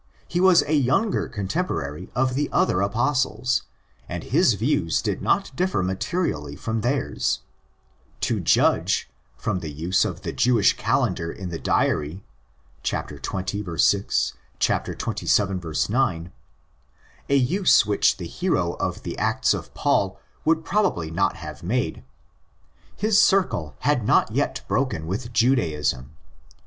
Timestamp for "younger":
0.73-1.27